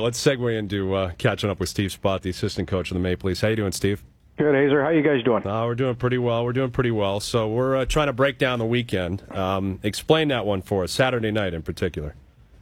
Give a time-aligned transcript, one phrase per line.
[0.00, 3.26] Let's segue into uh, catching up with Steve Spott, the assistant coach of the Maple
[3.26, 3.40] Leafs.
[3.40, 4.04] How you doing, Steve?
[4.36, 4.80] Good, Hazer.
[4.80, 5.44] How you guys doing?
[5.44, 6.44] Uh, we're doing pretty well.
[6.44, 7.18] We're doing pretty well.
[7.18, 9.24] So we're uh, trying to break down the weekend.
[9.32, 12.14] Um, explain that one for us, Saturday night in particular.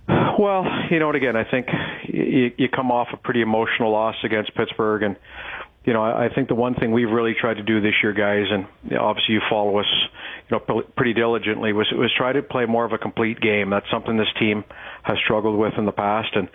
[0.09, 1.67] Well, you know, and again, I think
[2.09, 5.16] you, you come off a pretty emotional loss against Pittsburgh, and
[5.87, 8.12] you know, I, I think the one thing we've really tried to do this year,
[8.12, 9.86] guys, and you know, obviously you follow us,
[10.50, 13.71] you know, pretty diligently, was was try to play more of a complete game.
[13.71, 14.64] That's something this team
[15.04, 16.49] has struggled with in the past, and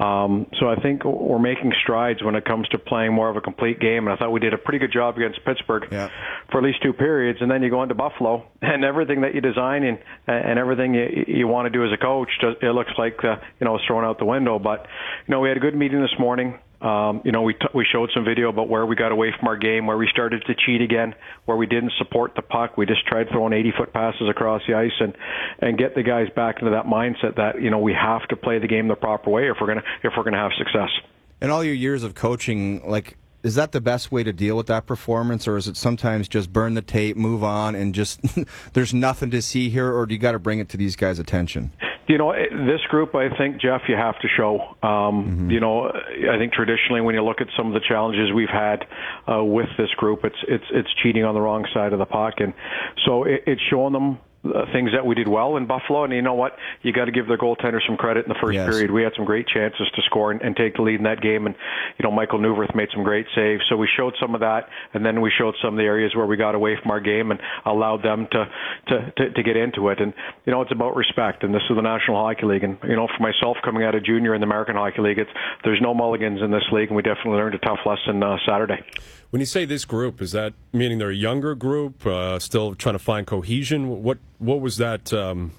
[0.00, 3.42] um, so I think we're making strides when it comes to playing more of a
[3.42, 4.08] complete game.
[4.08, 6.08] And I thought we did a pretty good job against Pittsburgh yeah.
[6.50, 9.42] for at least two periods, and then you go into Buffalo, and everything that you
[9.42, 12.30] design and and everything you, you want to do as a coach,
[12.62, 14.58] it looks like uh, you know it's thrown out the window.
[14.58, 14.86] But
[15.26, 16.58] you know, we had a good meeting this morning.
[16.80, 19.48] Um, you know, we t- we showed some video about where we got away from
[19.48, 21.14] our game, where we started to cheat again,
[21.44, 22.76] where we didn't support the puck.
[22.76, 25.16] We just tried throwing 80 foot passes across the ice and
[25.58, 28.60] and get the guys back into that mindset that you know we have to play
[28.60, 30.90] the game the proper way if we're gonna if we're gonna have success.
[31.40, 34.66] In all your years of coaching, like is that the best way to deal with
[34.66, 38.20] that performance, or is it sometimes just burn the tape, move on, and just
[38.72, 41.18] there's nothing to see here, or do you got to bring it to these guys'
[41.18, 41.72] attention?
[42.08, 44.60] You know, this group, I think, Jeff, you have to show.
[44.82, 45.50] Um, mm-hmm.
[45.50, 48.86] You know, I think traditionally, when you look at some of the challenges we've had
[49.30, 52.34] uh, with this group, it's it's it's cheating on the wrong side of the puck,
[52.38, 52.54] and
[53.04, 56.04] so it, it's showing them uh, things that we did well in Buffalo.
[56.04, 56.56] And you know what?
[56.82, 58.68] You got to give their goaltender some credit in the first yes.
[58.68, 58.90] period.
[58.90, 61.46] We had some great chances to score and, and take the lead in that game.
[61.46, 61.54] And,
[61.98, 63.62] you know, Michael Neuvirth made some great saves.
[63.68, 64.68] So we showed some of that.
[64.94, 67.30] And then we showed some of the areas where we got away from our game
[67.30, 68.44] and allowed them to,
[68.88, 70.00] to, to, to get into it.
[70.00, 70.14] And,
[70.46, 71.42] you know, it's about respect.
[71.42, 72.64] And this is the National Hockey League.
[72.64, 75.30] And, you know, for myself coming out of junior in the American Hockey League, it's,
[75.64, 76.88] there's no mulligans in this league.
[76.88, 78.84] And we definitely learned a tough lesson uh, Saturday.
[79.30, 82.94] When you say this group, is that meaning they're a younger group, uh, still trying
[82.94, 84.02] to find cohesion?
[84.02, 85.12] What what was that?
[85.12, 85.52] Um,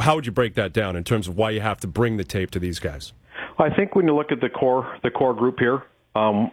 [0.00, 2.24] how would you break that down in terms of why you have to bring the
[2.24, 3.12] tape to these guys?
[3.58, 5.82] I think when you look at the core the core group here,
[6.14, 6.50] um,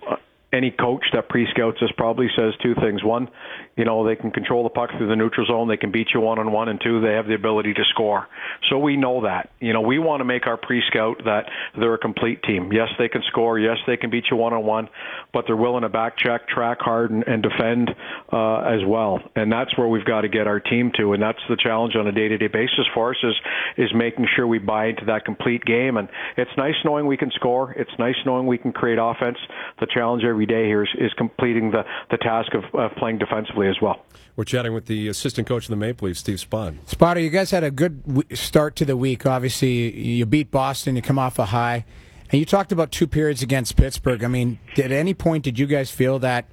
[0.54, 3.04] any coach that pre-scouts this probably says two things.
[3.04, 3.28] One,
[3.76, 5.68] you know, they can control the puck through the neutral zone.
[5.68, 6.70] They can beat you one on one.
[6.70, 8.28] And two, they have the ability to score.
[8.70, 9.50] So we know that.
[9.60, 12.72] You know, we want to make our pre-scout that they're a complete team.
[12.72, 13.60] Yes, they can score.
[13.60, 14.88] Yes, they can beat you one on one,
[15.34, 17.90] but they're willing to back check, track hard, and, and defend
[18.32, 19.20] uh, as well.
[19.36, 21.14] And that's where we've got to get our team to.
[21.14, 23.36] And that's the challenge on a day-to-day basis for us is
[23.78, 25.98] is making sure we buy into that complete game.
[25.98, 27.74] And it's nice knowing we can score.
[27.74, 29.38] It's nice knowing we can create offense.
[29.80, 33.68] The challenge every day here is, is completing the the task of, of playing defensively
[33.68, 34.06] as well.
[34.36, 36.78] We're chatting with the assistant coach of the Maple Leafs, Steve Spott.
[36.86, 39.26] Spotter, you guys had a good w- start to the week.
[39.26, 41.86] Obviously, you beat Boston, you come off a high,
[42.32, 44.24] and you talked about two periods against Pittsburgh.
[44.24, 46.46] I mean, at any point did you guys feel that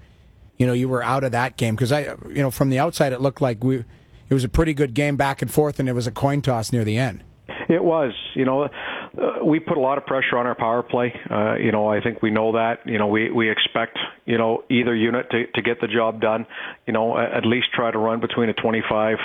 [0.56, 1.74] you know you were out of that game?
[1.74, 3.84] Because I, you know, from the outside it looked like we
[4.28, 6.72] it was a pretty good game back and forth, and it was a coin toss
[6.72, 7.22] near the end.
[7.68, 8.68] It was, you know,
[9.16, 11.12] uh, we put a lot of pressure on our power play.
[11.30, 12.80] Uh, you know, I think we know that.
[12.84, 16.46] You know, we we expect you know either unit to to get the job done.
[16.86, 19.18] You know, at least try to run between a 25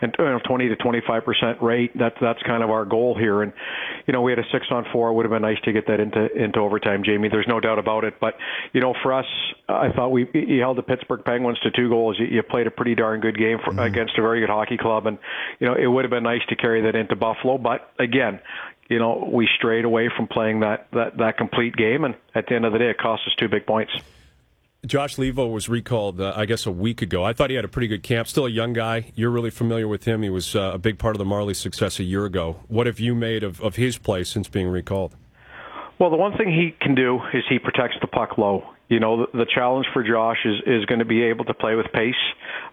[0.00, 1.90] and know, 20 to 25 percent rate.
[1.98, 3.42] That's that's kind of our goal here.
[3.42, 3.52] And
[4.06, 5.10] you know, we had a six on four.
[5.10, 7.28] It would have been nice to get that into into overtime, Jamie.
[7.28, 8.14] There's no doubt about it.
[8.20, 8.34] But
[8.72, 9.26] you know, for us,
[9.68, 12.16] I thought we you held the Pittsburgh Penguins to two goals.
[12.18, 13.80] You, you played a pretty darn good game for, mm-hmm.
[13.80, 15.18] against a very good hockey club, and
[15.58, 17.58] you know, it would have been nice to carry that into Buffalo.
[17.58, 18.40] But again,
[18.92, 22.54] you know, we strayed away from playing that, that, that complete game, and at the
[22.54, 23.92] end of the day, it cost us two big points.
[24.84, 27.24] Josh Leivo was recalled, uh, I guess, a week ago.
[27.24, 28.28] I thought he had a pretty good camp.
[28.28, 29.12] Still a young guy.
[29.14, 30.22] You're really familiar with him.
[30.22, 32.56] He was uh, a big part of the Marlies success a year ago.
[32.68, 35.16] What have you made of, of his play since being recalled?
[35.98, 38.64] Well, the one thing he can do is he protects the puck low.
[38.88, 41.76] You know, the, the challenge for Josh is is going to be able to play
[41.76, 42.14] with pace.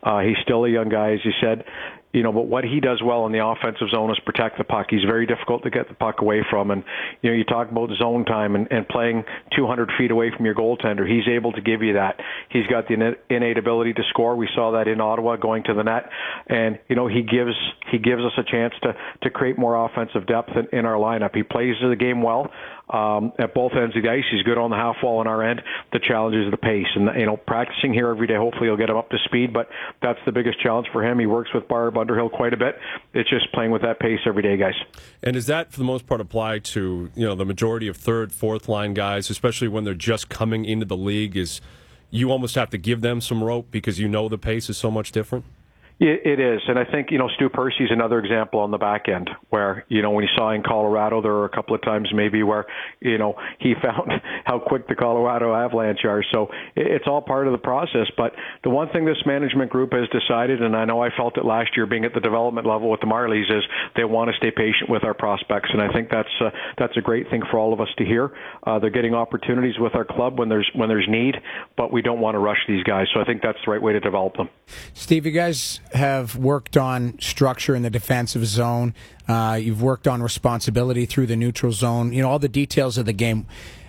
[0.03, 1.63] Uh, he's still a young guy, as you said
[2.11, 4.87] you know, but what he does well in the offensive zone is protect the puck.
[4.89, 6.71] He's very difficult to get the puck away from.
[6.71, 6.83] And,
[7.21, 9.23] you know, you talk about zone time and, and playing
[9.55, 11.07] 200 feet away from your goaltender.
[11.07, 12.19] He's able to give you that.
[12.49, 14.35] He's got the innate ability to score.
[14.35, 16.09] We saw that in Ottawa going to the net.
[16.47, 17.55] And, you know, he gives,
[17.91, 21.35] he gives us a chance to, to create more offensive depth in, in our lineup.
[21.35, 22.51] He plays the game well
[22.89, 24.23] um, at both ends of the ice.
[24.31, 25.61] He's good on the half wall on our end.
[25.93, 28.35] The challenge is the pace, and you know, practicing here every day.
[28.35, 29.53] Hopefully, he'll get him up to speed.
[29.53, 29.69] But
[30.01, 31.19] that's the biggest challenge for him.
[31.19, 32.75] He works with Barb Underhill quite a bit.
[33.13, 34.75] It's just playing with that pace every day, guys.
[35.21, 38.31] And does that, for the most part, apply to you know the majority of third,
[38.31, 41.37] fourth line guys, especially when they're just coming into the league?
[41.37, 41.61] Is
[42.09, 44.89] you almost have to give them some rope because you know the pace is so
[44.89, 45.45] much different.
[45.99, 49.09] It, it is, and I think you know Stu Percy's another example on the back
[49.09, 52.09] end where you know when he saw in Colorado there were a couple of times
[52.13, 52.67] maybe where
[53.01, 54.13] you know he found
[54.45, 56.23] how quick the Colorado Avalanche are.
[56.31, 56.47] So
[56.77, 58.07] it's all part of the process.
[58.15, 58.31] But
[58.63, 61.71] the one thing this management group has decided, and I know I felt it last
[61.75, 63.63] year being at the development level with the Marlies, is
[63.97, 67.01] they want to stay patient with our prospects, and I think that's uh, that's a
[67.01, 68.31] great thing for all of us to hear.
[68.63, 71.35] Uh, they're getting opportunities with our club when there's when there's need,
[71.75, 73.07] but we don't want to rush these guys.
[73.13, 74.47] So I think that's the right way to develop them.
[74.93, 78.93] Steve, you guys have worked on structure in the defensive zone.
[79.27, 82.13] Uh, you've worked on responsibility through the neutral zone.
[82.13, 83.45] You know all the details of the game.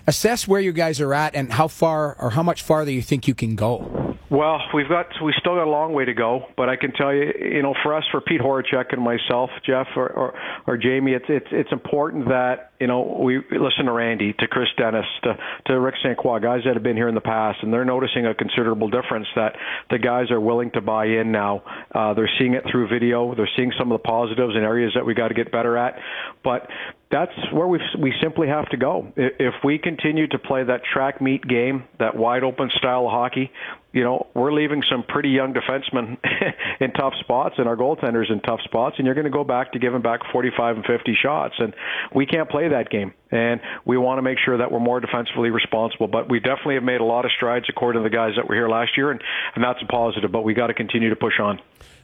[0.06, 3.28] Assess where you guys are at and how far or how much farther you think
[3.28, 4.09] you can go.
[4.30, 7.12] Well, we've got we still got a long way to go, but I can tell
[7.12, 10.34] you, you know, for us, for Pete Horachek and myself, Jeff or, or
[10.68, 14.68] or Jamie, it's it's it's important that you know we listen to Randy, to Chris
[14.78, 15.36] Dennis, to
[15.66, 16.16] to Rick St.
[16.16, 19.26] Croix, guys that have been here in the past, and they're noticing a considerable difference
[19.34, 19.56] that
[19.90, 21.64] the guys are willing to buy in now.
[21.92, 23.34] Uh, they're seeing it through video.
[23.34, 25.98] They're seeing some of the positives and areas that we got to get better at,
[26.44, 26.68] but
[27.10, 29.12] that's where we we simply have to go.
[29.16, 33.50] If we continue to play that track meet game, that wide open style of hockey,
[33.92, 36.18] you know, we're leaving some pretty young defensemen
[36.80, 39.72] in tough spots and our goaltenders in tough spots, and you're going to go back
[39.72, 41.74] to giving back 45 and 50 shots, and
[42.14, 43.12] we can't play that game.
[43.32, 46.06] And we want to make sure that we're more defensively responsible.
[46.06, 48.54] But we definitely have made a lot of strides according to the guys that were
[48.54, 49.20] here last year, and,
[49.56, 50.30] and that's a positive.
[50.30, 51.60] But we got to continue to push on.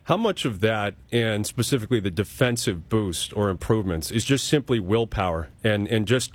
[0.06, 5.48] How much of that, and specifically the defensive boost or improvements, is just simply willpower
[5.64, 6.32] and, and just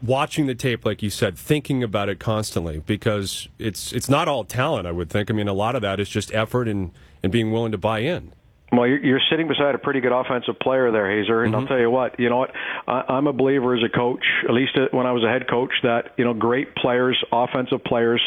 [0.00, 2.78] watching the tape, like you said, thinking about it constantly?
[2.78, 5.32] Because it's it's not all talent, I would think.
[5.32, 6.92] I mean, a lot of that is just effort and,
[7.24, 8.34] and being willing to buy in.
[8.70, 11.60] Well, you're sitting beside a pretty good offensive player there, Hazer, and mm-hmm.
[11.60, 12.18] I'll tell you what.
[12.18, 12.52] You know what?
[12.86, 16.14] I'm a believer as a coach, at least when I was a head coach, that
[16.16, 18.22] you know great players, offensive players,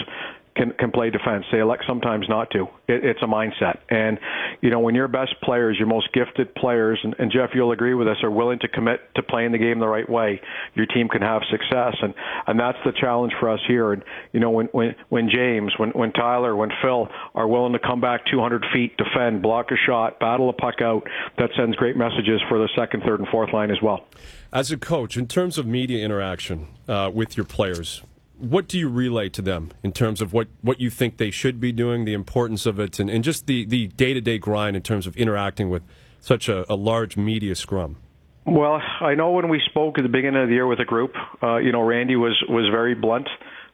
[0.56, 1.46] can can play defense.
[1.52, 2.68] They elect sometimes not to.
[2.88, 4.20] It, it's a mindset, and
[4.62, 7.94] you know when your best players, your most gifted players, and, and Jeff, you'll agree
[7.94, 10.42] with us, are willing to commit to playing the game the right way,
[10.74, 12.14] your team can have success, and
[12.48, 13.94] and that's the challenge for us here.
[13.94, 17.80] And you know when when when James, when when Tyler, when Phil are willing to
[17.80, 21.98] come back 200 feet, defend, block a shot, battle a puck out, that sends great
[21.98, 24.08] messages for the second, third, and fourth line as well.
[24.54, 28.02] As a coach, in terms of media interaction uh, with your players,
[28.38, 31.60] what do you relay to them in terms of what, what you think they should
[31.60, 35.08] be doing, the importance of it, and, and just the, the day-to-day grind in terms
[35.08, 35.84] of interacting with
[36.20, 37.98] such a, a large media scrum?
[38.46, 41.14] Well, I know when we spoke at the beginning of the year with a group,
[41.42, 43.28] uh, you know, Randy was, was very blunt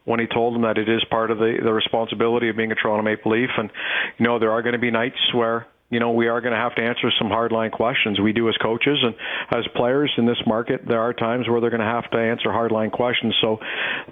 [0.05, 2.75] when he told them that it is part of the, the responsibility of being a
[2.75, 3.49] Toronto Maple Leaf.
[3.57, 3.69] And,
[4.17, 6.59] you know, there are going to be nights where you know, we are going to
[6.59, 8.19] have to answer some hardline questions.
[8.19, 9.13] We do as coaches and
[9.51, 10.81] as players in this market.
[10.87, 13.35] There are times where they're going to have to answer hardline questions.
[13.41, 13.59] So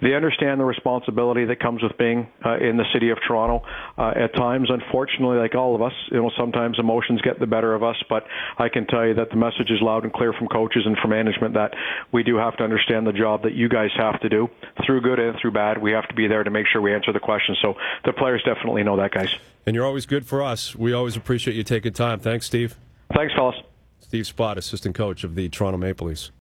[0.01, 3.65] they understand the responsibility that comes with being uh, in the city of Toronto.
[3.97, 7.73] Uh, at times, unfortunately, like all of us, you know, sometimes emotions get the better
[7.73, 7.95] of us.
[8.09, 8.25] But
[8.57, 11.11] I can tell you that the message is loud and clear from coaches and from
[11.11, 11.73] management that
[12.11, 14.49] we do have to understand the job that you guys have to do
[14.85, 15.77] through good and through bad.
[15.81, 17.57] We have to be there to make sure we answer the questions.
[17.61, 19.33] So the players definitely know that, guys.
[19.65, 20.75] And you're always good for us.
[20.75, 22.19] We always appreciate you taking time.
[22.19, 22.75] Thanks, Steve.
[23.15, 23.55] Thanks, fellas.
[23.99, 26.31] Steve Spott, assistant coach of the Toronto Maple Leafs.